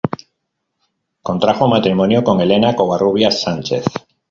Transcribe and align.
Contrajo 1.21 1.67
matrimonio 1.67 2.23
con 2.23 2.41
Elena 2.41 2.75
Covarrubias 2.75 3.39
Sánchez. 3.43 3.85